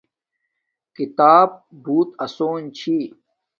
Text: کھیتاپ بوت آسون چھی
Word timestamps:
کھیتاپ 0.93 1.49
بوت 1.83 2.09
آسون 2.23 2.61
چھی 2.77 2.97